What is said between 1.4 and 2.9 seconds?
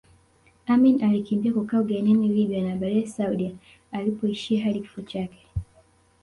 kukaa ugenini Libya na